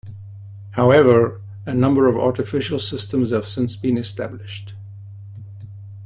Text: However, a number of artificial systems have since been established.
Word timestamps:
However, 0.71 1.41
a 1.67 1.75
number 1.75 2.07
of 2.07 2.17
artificial 2.17 2.79
systems 2.79 3.29
have 3.29 3.45
since 3.45 3.75
been 3.75 3.99
established. 3.99 4.73